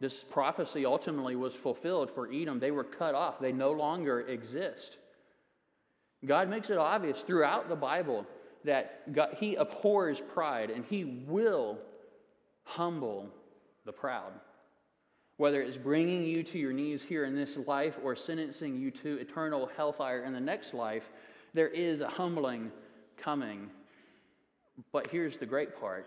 [0.00, 2.58] This prophecy ultimately was fulfilled for Edom.
[2.58, 4.98] They were cut off, they no longer exist.
[6.24, 8.26] God makes it obvious throughout the Bible
[8.64, 11.78] that God, He abhors pride and He will
[12.64, 13.28] humble
[13.84, 14.32] the proud.
[15.36, 19.18] Whether it's bringing you to your knees here in this life or sentencing you to
[19.18, 21.10] eternal hellfire in the next life,
[21.54, 22.70] there is a humbling
[23.16, 23.68] coming.
[24.92, 26.06] But here's the great part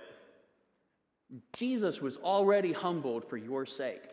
[1.53, 4.03] Jesus was already humbled for your sake.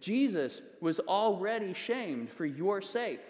[0.00, 3.20] Jesus was already shamed for your sake.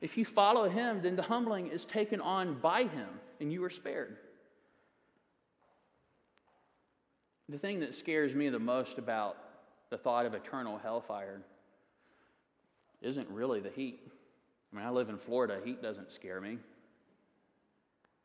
[0.00, 3.08] If you follow him, then the humbling is taken on by him
[3.40, 4.16] and you are spared.
[7.48, 9.36] The thing that scares me the most about
[9.90, 11.40] the thought of eternal hellfire
[13.02, 14.00] isn't really the heat.
[14.72, 16.58] I mean, I live in Florida, heat doesn't scare me.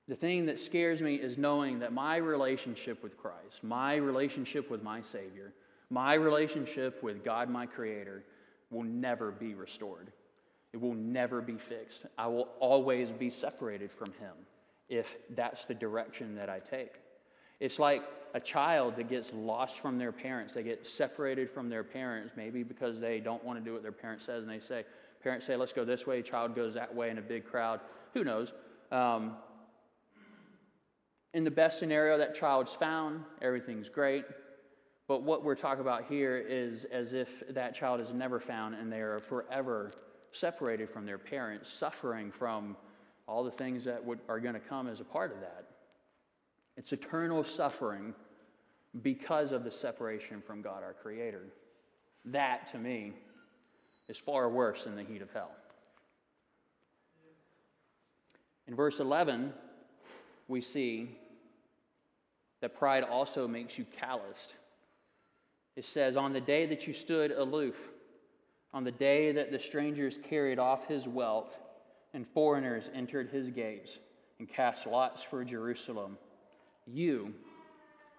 [0.07, 4.83] The thing that scares me is knowing that my relationship with Christ, my relationship with
[4.83, 5.53] my Savior,
[5.89, 8.23] my relationship with God, my Creator,
[8.69, 10.11] will never be restored.
[10.73, 12.05] It will never be fixed.
[12.17, 14.33] I will always be separated from Him
[14.89, 16.93] if that's the direction that I take.
[17.59, 20.53] It's like a child that gets lost from their parents.
[20.53, 23.91] They get separated from their parents, maybe because they don't want to do what their
[23.91, 24.83] parent says, and they say,
[25.23, 27.79] parents say, let's go this way, child goes that way in a big crowd.
[28.13, 28.51] Who knows?
[28.91, 29.37] Um,
[31.35, 34.23] in the best scenario, that child's found, everything's great.
[35.05, 38.89] But what we're talking about here is as if that child is never found and
[38.89, 39.91] they are forever
[40.31, 42.77] separated from their parents, suffering from
[43.27, 45.65] all the things that would, are going to come as a part of that.
[46.77, 48.13] It's eternal suffering
[49.01, 51.47] because of the separation from God our Creator.
[52.23, 53.11] That, to me,
[54.07, 55.51] is far worse than the heat of hell.
[58.67, 59.51] In verse 11,
[60.47, 61.17] we see
[62.65, 64.55] that pride also makes you calloused.
[65.75, 67.75] It says, On the day that you stood aloof,
[68.73, 71.59] on the day that the strangers carried off his wealth
[72.15, 73.99] and foreigners entered his gates
[74.39, 76.17] and cast lots for Jerusalem,
[76.87, 77.35] you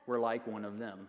[0.06, 1.08] were like one of them.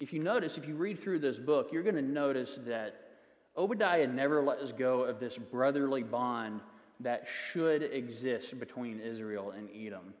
[0.00, 3.02] If you notice, if you read through this book, you're going to notice that
[3.56, 6.60] Obadiah never lets go of this brotherly bond
[7.00, 10.14] that should exist between Israel and Edom.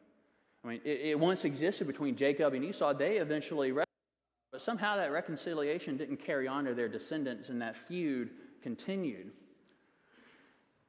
[0.64, 2.94] I mean, it, it once existed between Jacob and Esau.
[2.94, 8.30] They eventually, but somehow that reconciliation didn't carry on to their descendants, and that feud
[8.62, 9.30] continued.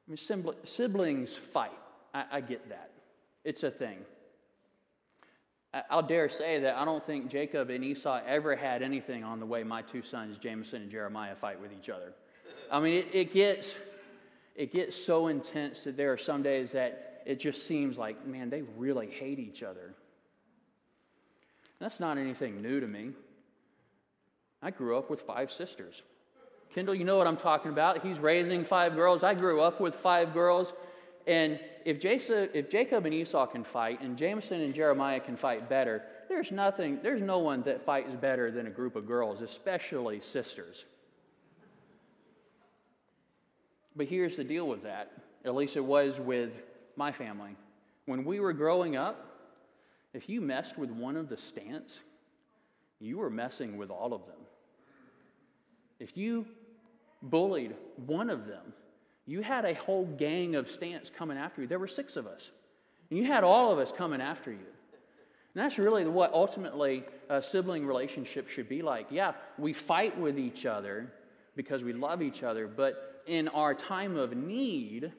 [0.08, 1.70] I mean, siblings fight.
[2.12, 2.90] I, I get that.
[3.44, 3.98] It's a thing.
[5.88, 9.46] I'll dare say that I don't think Jacob and Esau ever had anything on the
[9.46, 12.12] way my two sons, Jameson and Jeremiah, fight with each other.
[12.72, 13.74] I mean, it, it, gets,
[14.54, 18.50] it gets so intense that there are some days that it just seems like, man,
[18.50, 19.94] they really hate each other.
[21.78, 23.10] That's not anything new to me.
[24.62, 26.02] I grew up with five sisters.
[26.74, 28.04] Kendall, you know what I'm talking about.
[28.04, 29.24] He's raising five girls.
[29.24, 30.72] I grew up with five girls.
[31.26, 35.68] And if, Jason, if Jacob and Esau can fight, and Jameson and Jeremiah can fight
[35.68, 40.20] better, there's nothing, there's no one that fights better than a group of girls, especially
[40.20, 40.84] sisters.
[44.00, 45.12] But here's the deal with that.
[45.44, 46.52] At least it was with
[46.96, 47.54] my family.
[48.06, 49.26] When we were growing up,
[50.14, 51.98] if you messed with one of the Stants,
[52.98, 54.38] you were messing with all of them.
[55.98, 56.46] If you
[57.20, 57.74] bullied
[58.06, 58.72] one of them,
[59.26, 61.68] you had a whole gang of Stants coming after you.
[61.68, 62.52] There were six of us.
[63.10, 64.56] And you had all of us coming after you.
[64.56, 69.08] And that's really what ultimately a sibling relationship should be like.
[69.10, 71.12] Yeah, we fight with each other
[71.54, 75.12] because we love each other, but in our time of need,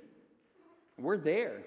[0.99, 1.61] we're there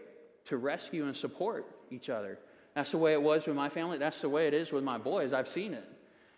[0.44, 2.38] to rescue and support each other.
[2.74, 3.96] That's the way it was with my family.
[3.96, 5.32] That's the way it is with my boys.
[5.32, 5.84] I've seen it.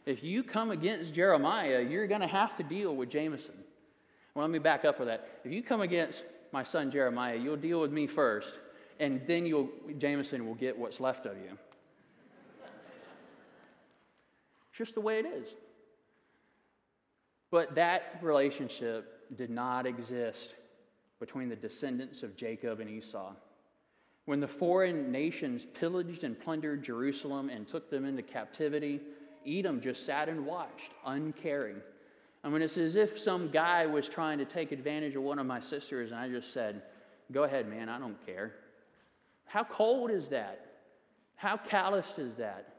[0.07, 3.57] If you come against Jeremiah, you're going to have to deal with Jameson.
[4.33, 5.41] Well, let me back up with that.
[5.45, 8.61] If you come against my son Jeremiah, you'll deal with me first,
[9.01, 11.59] and then you'll, Jameson will get what's left of you.
[14.71, 15.49] It's just the way it is.
[17.51, 20.55] But that relationship did not exist
[21.19, 23.33] between the descendants of Jacob and Esau.
[24.27, 29.01] When the foreign nations pillaged and plundered Jerusalem and took them into captivity,
[29.47, 31.81] Edom just sat and watched, uncaring.
[32.43, 35.47] I mean, it's as if some guy was trying to take advantage of one of
[35.47, 36.83] my sisters, and I just said,
[37.33, 38.53] Go ahead, man, I don't care.
[39.47, 40.67] How cold is that?
[41.37, 42.75] How calloused is that?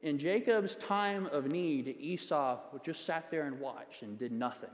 [0.00, 4.70] In Jacob's time of need, Esau just sat there and watched and did nothing.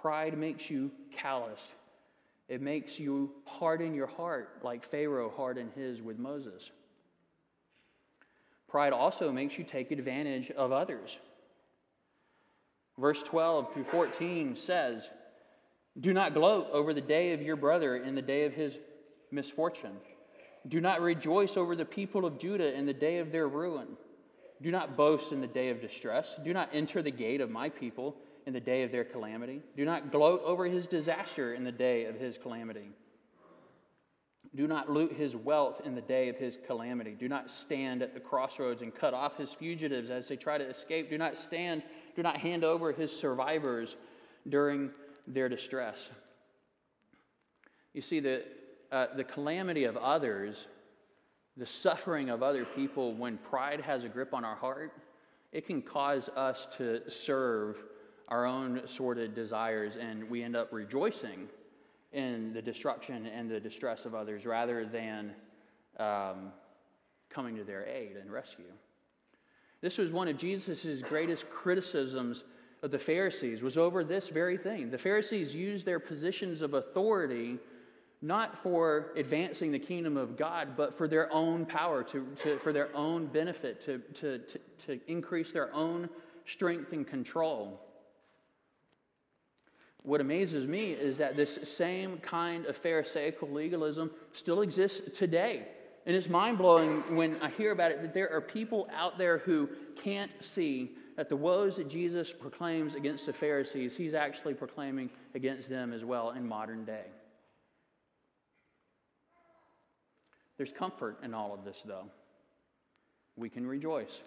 [0.00, 1.60] Pride makes you callous.
[2.48, 6.70] It makes you harden your heart like Pharaoh hardened his with Moses.
[8.68, 11.16] Pride also makes you take advantage of others.
[12.98, 15.08] Verse 12 through 14 says,
[16.00, 18.78] Do not gloat over the day of your brother in the day of his
[19.30, 19.96] misfortune.
[20.66, 23.88] Do not rejoice over the people of Judah in the day of their ruin.
[24.60, 26.34] Do not boast in the day of distress.
[26.44, 28.16] Do not enter the gate of my people
[28.48, 29.60] in the day of their calamity.
[29.76, 32.88] Do not gloat over his disaster in the day of his calamity.
[34.56, 37.10] Do not loot his wealth in the day of his calamity.
[37.10, 40.64] Do not stand at the crossroads and cut off his fugitives as they try to
[40.66, 41.10] escape.
[41.10, 41.82] Do not stand,
[42.16, 43.96] do not hand over his survivors
[44.48, 44.92] during
[45.26, 46.08] their distress.
[47.92, 48.44] You see, the,
[48.90, 50.68] uh, the calamity of others,
[51.58, 54.94] the suffering of other people, when pride has a grip on our heart,
[55.52, 57.76] it can cause us to serve
[58.28, 61.48] our own sordid desires, and we end up rejoicing
[62.12, 65.32] in the destruction and the distress of others rather than
[65.98, 66.52] um,
[67.30, 68.72] coming to their aid and rescue.
[69.80, 72.44] This was one of Jesus' greatest criticisms
[72.82, 74.90] of the Pharisees was over this very thing.
[74.90, 77.58] The Pharisees used their positions of authority
[78.20, 82.72] not for advancing the kingdom of God, but for their own power, to, to, for
[82.72, 86.08] their own benefit, to, to, to, to increase their own
[86.44, 87.80] strength and control
[90.08, 95.68] what amazes me is that this same kind of Pharisaical legalism still exists today.
[96.06, 99.36] And it's mind blowing when I hear about it that there are people out there
[99.36, 99.68] who
[100.02, 105.68] can't see that the woes that Jesus proclaims against the Pharisees, he's actually proclaiming against
[105.68, 107.04] them as well in modern day.
[110.56, 112.06] There's comfort in all of this, though.
[113.36, 114.22] We can rejoice.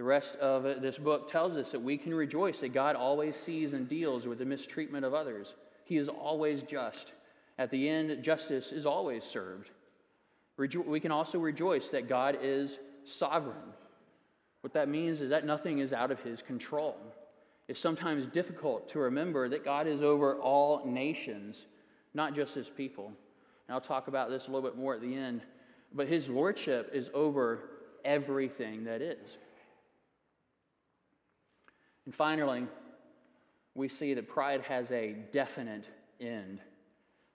[0.00, 3.74] The rest of this book tells us that we can rejoice that God always sees
[3.74, 5.52] and deals with the mistreatment of others.
[5.84, 7.12] He is always just.
[7.58, 9.68] At the end, justice is always served.
[10.56, 13.74] We can also rejoice that God is sovereign.
[14.62, 16.96] What that means is that nothing is out of his control.
[17.68, 21.66] It's sometimes difficult to remember that God is over all nations,
[22.14, 23.08] not just his people.
[23.68, 25.42] And I'll talk about this a little bit more at the end.
[25.92, 27.68] But his lordship is over
[28.02, 29.36] everything that is.
[32.06, 32.66] And finally,
[33.74, 35.84] we see that pride has a definite
[36.20, 36.60] end.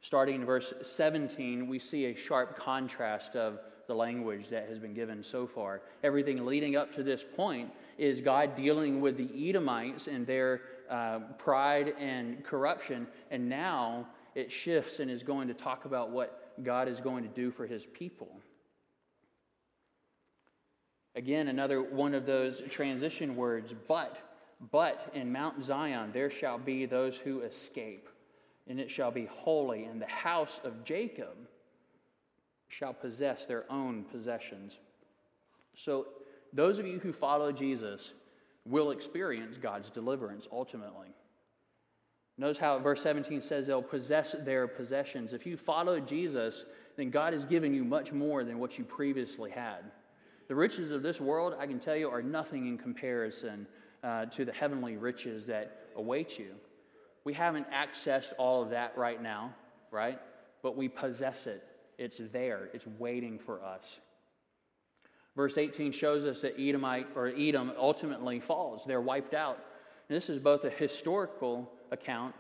[0.02, 4.94] Starting in verse 17, we see a sharp contrast of the language that has been
[4.94, 5.82] given so far.
[6.04, 11.20] Everything leading up to this point is God dealing with the Edomites and their uh,
[11.38, 16.88] pride and corruption, and now it shifts and is going to talk about what God
[16.88, 18.30] is going to do for his people.
[21.16, 24.18] Again, another one of those transition words, but.
[24.72, 28.10] But in Mount Zion there shall be those who escape
[28.68, 31.36] and it shall be holy, and the house of Jacob
[32.68, 34.80] shall possess their own possessions.
[35.76, 36.08] So,
[36.52, 38.14] those of you who follow Jesus
[38.66, 41.10] will experience God's deliverance ultimately.
[42.38, 45.32] Notice how verse 17 says they'll possess their possessions.
[45.32, 46.66] If you follow Jesus,
[46.98, 49.92] then God has given you much more than what you previously had.
[50.48, 53.68] The riches of this world, I can tell you, are nothing in comparison
[54.06, 56.52] uh, to the heavenly riches that await you.
[57.24, 59.56] We haven't accessed all of that right now,
[59.90, 60.20] right?
[60.62, 61.64] But we possess it.
[61.98, 64.00] It's there, it's waiting for us.
[65.36, 68.84] Verse 18 shows us that Edomite or Edom ultimately falls.
[68.86, 69.58] They're wiped out.
[70.08, 72.36] And this is both a historical account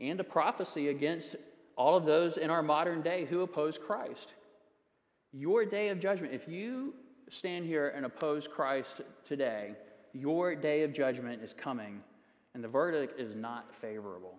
[0.00, 1.36] and a prophecy against
[1.76, 4.32] all of those in our modern day who oppose Christ.
[5.32, 6.94] Your day of judgment, if you
[7.30, 9.74] stand here and oppose Christ today,
[10.14, 12.00] your day of judgment is coming
[12.54, 14.38] and the verdict is not favorable.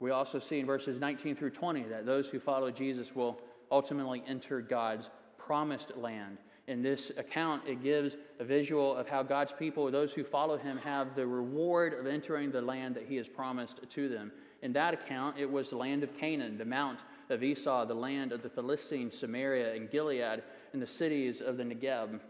[0.00, 3.40] We also see in verses 19 through 20 that those who follow Jesus will
[3.72, 6.38] ultimately enter God's promised land.
[6.68, 10.76] In this account, it gives a visual of how God's people, those who follow him,
[10.78, 14.30] have the reward of entering the land that he has promised to them.
[14.60, 17.00] In that account, it was the land of Canaan, the mount
[17.30, 20.42] of Esau, the land of the Philistines, Samaria, and Gilead,
[20.72, 22.20] and the cities of the Negeb.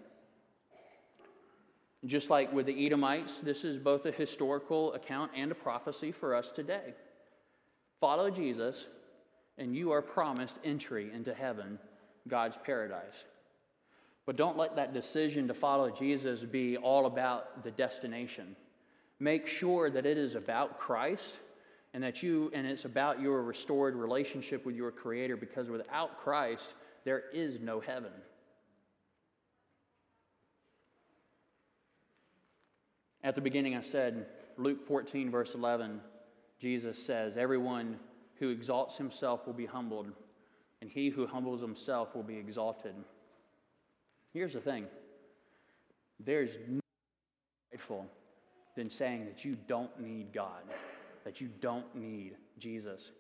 [2.07, 6.35] Just like with the Edomites, this is both a historical account and a prophecy for
[6.35, 6.95] us today.
[8.01, 8.87] Follow Jesus,
[9.59, 11.79] and you are promised entry into heaven,
[12.29, 13.25] God's paradise.
[14.27, 18.55] But don't let that decision to follow Jesus be all about the destination.
[19.19, 21.39] Make sure that it is about Christ
[21.95, 26.75] and that you and it's about your restored relationship with your creator because without Christ
[27.05, 28.13] there is no heaven.
[33.25, 36.01] At the beginning, I said, Luke 14, verse 11,
[36.59, 37.99] Jesus says, Everyone
[38.39, 40.13] who exalts himself will be humbled,
[40.81, 42.95] and he who humbles himself will be exalted.
[44.33, 44.87] Here's the thing
[46.21, 46.81] there's no
[47.71, 48.07] prideful
[48.77, 50.63] than saying that you don't need God,
[51.25, 53.11] that you don't need Jesus.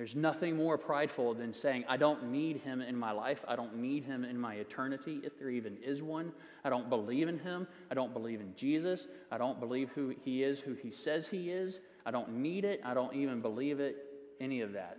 [0.00, 3.44] There's nothing more prideful than saying, I don't need him in my life.
[3.46, 6.32] I don't need him in my eternity, if there even is one.
[6.64, 7.68] I don't believe in him.
[7.90, 9.08] I don't believe in Jesus.
[9.30, 11.80] I don't believe who he is, who he says he is.
[12.06, 12.80] I don't need it.
[12.82, 13.98] I don't even believe it,
[14.40, 14.96] any of that.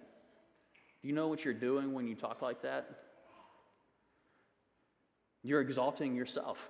[1.02, 2.88] Do you know what you're doing when you talk like that?
[5.42, 6.70] You're exalting yourself.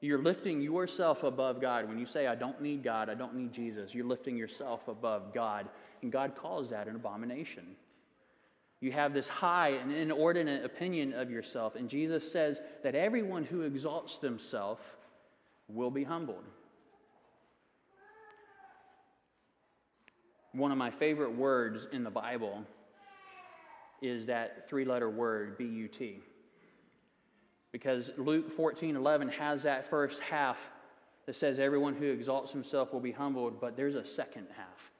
[0.00, 1.88] You're lifting yourself above God.
[1.88, 5.34] When you say, I don't need God, I don't need Jesus, you're lifting yourself above
[5.34, 5.66] God
[6.02, 7.64] and God calls that an abomination.
[8.80, 13.62] You have this high and inordinate opinion of yourself, and Jesus says that everyone who
[13.62, 14.82] exalts themselves
[15.68, 16.44] will be humbled.
[20.52, 22.64] One of my favorite words in the Bible
[24.00, 26.20] is that three letter word, B U T.
[27.72, 30.56] Because Luke 14 11 has that first half
[31.26, 34.90] that says, Everyone who exalts himself will be humbled, but there's a second half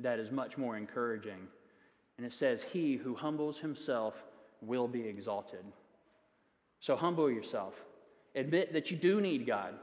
[0.00, 1.48] that is much more encouraging.
[2.16, 4.14] And it says, He who humbles himself
[4.60, 5.64] will be exalted.
[6.80, 7.74] So humble yourself.
[8.34, 9.74] Admit that you do need God.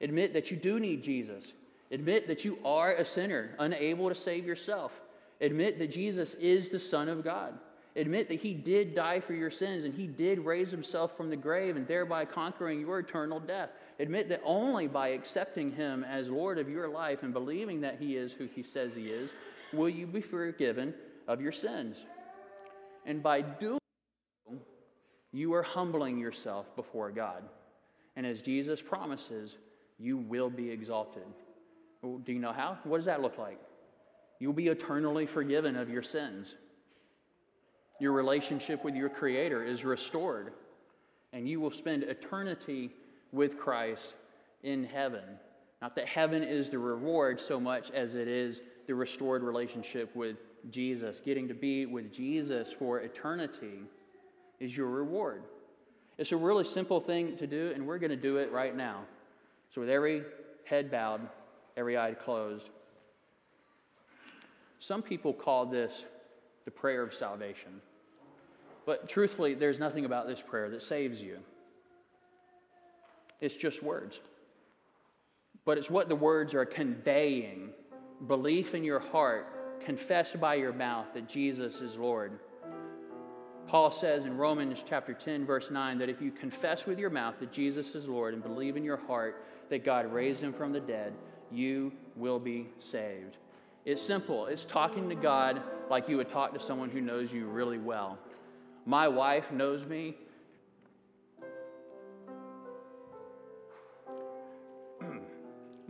[0.00, 1.52] Admit that you do need Jesus.
[1.90, 4.92] Admit that you are a sinner, unable to save yourself.
[5.40, 7.52] Admit that Jesus is the Son of God.
[7.94, 11.36] Admit that He did die for your sins and He did raise Himself from the
[11.36, 13.70] grave and thereby conquering your eternal death.
[14.00, 18.16] Admit that only by accepting Him as Lord of your life and believing that He
[18.16, 19.32] is who He says He is
[19.72, 20.94] will you be forgiven
[21.28, 22.04] of your sins.
[23.06, 23.78] And by doing
[24.46, 24.54] so,
[25.32, 27.42] you are humbling yourself before God.
[28.16, 29.56] And as Jesus promises,
[29.98, 31.24] you will be exalted.
[32.02, 32.78] Do you know how?
[32.84, 33.58] What does that look like?
[34.40, 36.56] You'll be eternally forgiven of your sins.
[38.00, 40.52] Your relationship with your Creator is restored,
[41.32, 42.90] and you will spend eternity
[43.30, 44.14] with Christ
[44.64, 45.22] in heaven.
[45.80, 50.36] Not that heaven is the reward so much as it is the restored relationship with
[50.70, 51.20] Jesus.
[51.24, 53.80] Getting to be with Jesus for eternity
[54.60, 55.42] is your reward.
[56.18, 59.00] It's a really simple thing to do, and we're going to do it right now.
[59.74, 60.22] So, with every
[60.64, 61.22] head bowed,
[61.76, 62.68] every eye closed,
[64.78, 66.04] some people call this
[66.64, 67.80] the prayer of salvation.
[68.84, 71.38] But truthfully, there's nothing about this prayer that saves you.
[73.40, 74.20] It's just words
[75.64, 77.70] but it's what the words are conveying
[78.26, 82.38] belief in your heart, confess by your mouth that Jesus is Lord.
[83.66, 87.36] Paul says in Romans chapter 10, verse 9, that if you confess with your mouth
[87.40, 90.80] that Jesus is Lord and believe in your heart that God raised him from the
[90.80, 91.14] dead,
[91.50, 93.36] you will be saved.
[93.84, 94.46] It's simple.
[94.46, 98.18] It's talking to God like you would talk to someone who knows you really well.
[98.84, 100.16] My wife knows me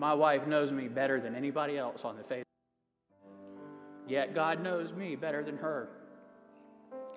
[0.03, 2.43] My wife knows me better than anybody else on the face.
[4.09, 5.91] Yet God knows me better than her.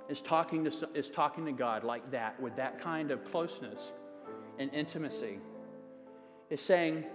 [0.08, 3.92] Is talking to is talking to God like that with that kind of closeness
[4.60, 5.40] and intimacy.
[6.52, 7.06] Is saying,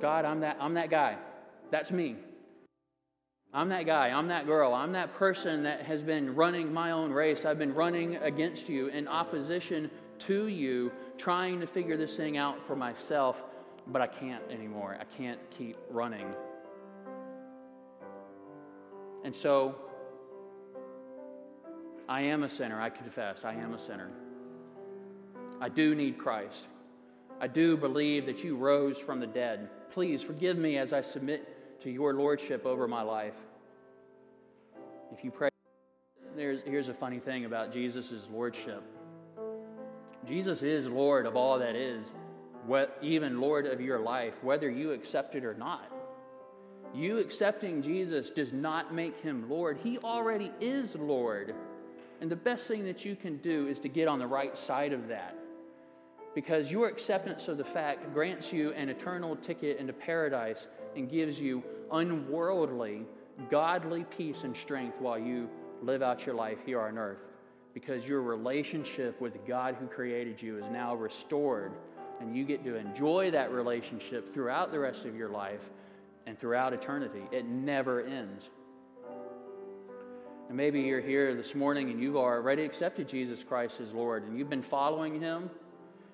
[0.00, 1.18] God, I'm that I'm that guy.
[1.70, 2.16] That's me.
[3.52, 4.08] I'm that guy.
[4.08, 4.72] I'm that girl.
[4.72, 7.44] I'm that person that has been running my own race.
[7.44, 9.90] I've been running against you in opposition
[10.26, 13.42] to you, trying to figure this thing out for myself,
[13.86, 14.96] but I can't anymore.
[15.00, 16.26] I can't keep running.
[19.24, 19.74] And so,
[22.08, 22.80] I am a sinner.
[22.80, 24.10] I confess, I am a sinner.
[25.60, 26.68] I do need Christ.
[27.40, 29.68] I do believe that you rose from the dead.
[29.90, 33.34] Please forgive me as I submit to your lordship over my life.
[35.12, 35.50] If you pray,
[36.36, 38.82] there's, here's a funny thing about Jesus' lordship.
[40.26, 42.06] Jesus is Lord of all that is,
[42.66, 45.90] what, even Lord of your life, whether you accept it or not.
[46.94, 49.78] You accepting Jesus does not make him Lord.
[49.82, 51.54] He already is Lord.
[52.20, 54.92] And the best thing that you can do is to get on the right side
[54.92, 55.36] of that.
[56.34, 61.38] Because your acceptance of the fact grants you an eternal ticket into paradise and gives
[61.38, 61.62] you
[61.92, 63.02] unworldly,
[63.50, 65.48] godly peace and strength while you
[65.82, 67.18] live out your life here on earth
[67.74, 71.72] because your relationship with God who created you is now restored,
[72.20, 75.60] and you get to enjoy that relationship throughout the rest of your life
[76.26, 77.22] and throughout eternity.
[77.32, 78.48] It never ends.
[80.48, 84.38] And maybe you're here this morning and you've already accepted Jesus Christ as Lord and
[84.38, 85.50] you've been following Him,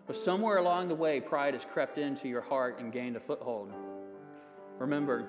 [0.07, 3.71] but somewhere along the way, pride has crept into your heart and gained a foothold.
[4.79, 5.29] Remember,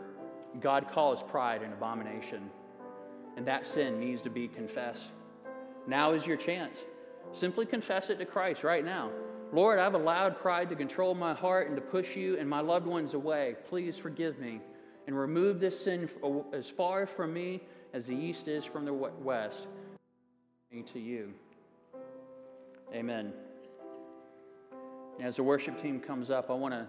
[0.61, 2.49] God calls pride an abomination,
[3.35, 5.11] and that sin needs to be confessed.
[5.87, 6.77] Now is your chance.
[7.33, 9.11] Simply confess it to Christ right now.
[9.53, 12.85] Lord, I've allowed pride to control my heart and to push you and my loved
[12.85, 13.55] ones away.
[13.67, 14.61] Please forgive me
[15.07, 16.09] and remove this sin
[16.53, 17.61] as far from me
[17.93, 19.67] as the east is from the west.
[20.93, 21.33] To you.
[22.93, 23.33] Amen.
[25.21, 26.87] As the worship team comes up, I want to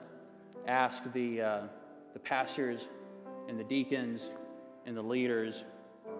[0.69, 1.61] ask the, uh,
[2.13, 2.87] the pastors
[3.49, 4.31] and the deacons
[4.87, 5.65] and the leaders,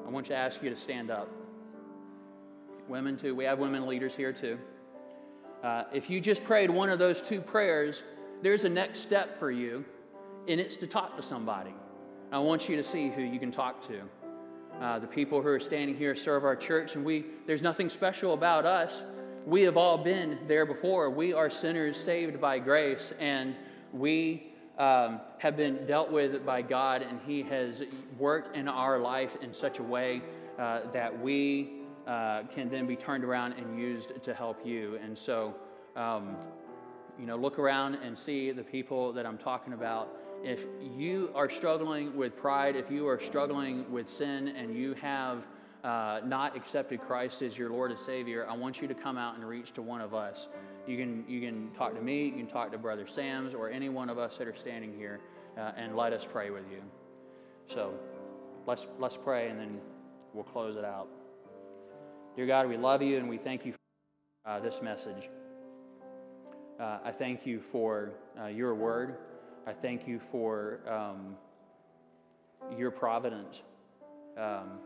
[0.05, 1.29] I want to ask you to stand up
[2.89, 3.35] women too.
[3.35, 4.59] We have women leaders here too.
[5.63, 8.03] Uh, if you just prayed one of those two prayers,
[8.43, 9.85] there's a next step for you,
[10.49, 11.75] and it's to talk to somebody.
[12.33, 14.01] I want you to see who you can talk to.
[14.81, 18.35] Uh, the people who are standing here serve our church, and we there's nothing special
[18.35, 19.03] about us.
[19.47, 21.11] We have all been there before.
[21.11, 23.55] We are sinners saved by grace, and
[23.93, 27.83] we um, have been dealt with by God, and He has
[28.19, 30.23] worked in our life in such a way
[30.59, 34.99] uh, that we uh, can then be turned around and used to help you.
[35.03, 35.55] And so,
[35.97, 36.37] um,
[37.19, 40.09] you know, look around and see the people that I'm talking about.
[40.43, 40.65] If
[40.97, 45.45] you are struggling with pride, if you are struggling with sin, and you have
[45.85, 49.37] uh, not accepted Christ as your Lord and Savior, I want you to come out
[49.37, 50.49] and reach to one of us.
[50.87, 53.89] You can you can talk to me, you can talk to Brother Sam's, or any
[53.89, 55.21] one of us that are standing here,
[55.57, 56.83] uh, and let us pray with you.
[57.73, 57.95] So,
[58.67, 59.81] let's let's pray, and then
[60.35, 61.07] we'll close it out.
[62.35, 65.29] Dear God, we love you and we thank you for uh, this message.
[66.81, 69.17] Uh, I thank you for uh, your word.
[69.67, 71.37] I thank you for um,
[72.79, 73.63] your providence.
[74.39, 74.79] Um,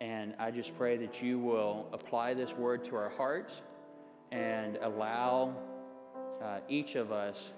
[0.00, 3.62] And I just pray that you will apply this word to our hearts
[4.32, 5.56] and allow
[6.42, 7.52] uh, each of us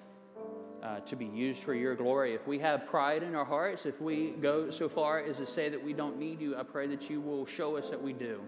[0.82, 2.34] uh, to be used for your glory.
[2.34, 5.68] If we have pride in our hearts, if we go so far as to say
[5.68, 8.40] that we don't need you, I pray that you will show us that we do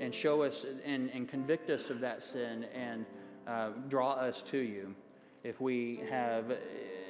[0.00, 3.06] and show us and, and convict us of that sin and
[3.46, 4.94] uh, draw us to you.
[5.44, 6.52] If we have,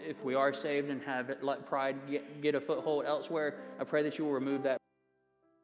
[0.05, 4.03] if we are saved and have let pride get, get a foothold elsewhere, I pray
[4.03, 4.79] that you will remove that.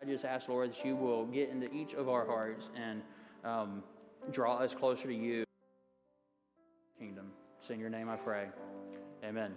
[0.02, 3.02] I just ask, Lord, that you will get into each of our hearts and
[3.44, 3.82] um,
[4.30, 5.44] draw us closer to you.
[6.98, 7.30] Kingdom.
[7.60, 8.46] It's in your name I pray.
[9.24, 9.52] Amen.